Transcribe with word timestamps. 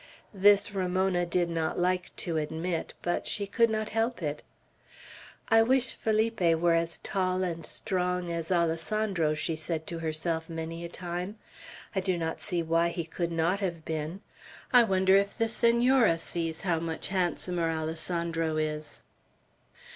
This 0.33 0.71
Ramona 0.73 1.27
did 1.27 1.47
not 1.47 1.77
like 1.77 2.15
to 2.15 2.37
admit, 2.37 2.95
but 3.03 3.27
she 3.27 3.45
could 3.45 3.69
not 3.69 3.89
help 3.89 4.23
it. 4.23 4.41
"I 5.49 5.61
wish 5.61 5.93
Felipe 5.93 6.41
were 6.41 6.73
as 6.73 6.97
tall 7.03 7.43
and 7.43 7.63
strong 7.67 8.31
as 8.31 8.51
Alessandro," 8.51 9.35
she 9.35 9.55
said 9.55 9.85
to 9.85 9.99
herself 9.99 10.49
many 10.49 10.83
a 10.83 10.89
time. 10.89 11.35
"I 11.95 11.99
do 11.99 12.17
not 12.17 12.41
see 12.41 12.63
why 12.63 12.87
he 12.89 13.03
could 13.03 13.31
not 13.31 13.59
have 13.59 13.85
been. 13.85 14.21
I 14.73 14.85
wonder 14.85 15.15
if 15.15 15.37
the 15.37 15.47
Senora 15.47 16.17
sees 16.17 16.63
how 16.63 16.79
much 16.79 17.09
handsomer 17.09 17.69
Alessandro 17.69 18.57
is." 18.57 19.03